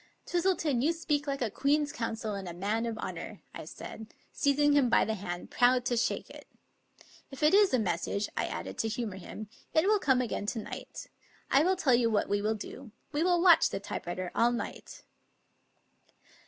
[0.25, 4.73] "Twistleton, you speak like a Queen's Counsel and a man of honor," I said, seizing
[4.73, 6.47] him by the hand, proud to shake it."
[7.31, 10.59] If it is a message," I added to humor him," it will come again to
[10.59, 11.05] night.
[11.51, 12.89] I will tell you what we will do.
[13.11, 15.03] We will watch the typewriter all night."